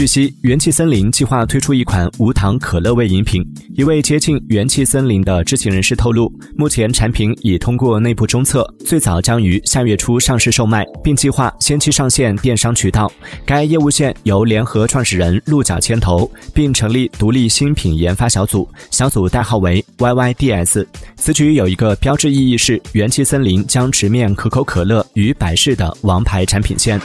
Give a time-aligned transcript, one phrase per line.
[0.00, 3.46] 据悉，元气森林计划推出一款无糖可乐味饮品。
[3.74, 13.12] 一位接近元气森林的知情人士透露，目前产品已通过内部中测，最早将于下月初上市售卖，并计划先期上线电商渠道。
[13.44, 20.86] 该业务线由联合创始人鹿角牵头，并成立独立新品研发小组，小组代号为 YYDS。
[21.16, 26.98] 此举有一个标志意义，是元气森林将直面可口可乐与百事的王牌产品线。